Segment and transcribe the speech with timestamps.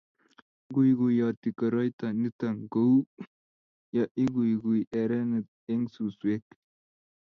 [0.67, 2.95] ikuikuyoti koroito nito kou
[3.95, 5.39] ya ikuikui erene
[5.73, 6.43] eng' suswek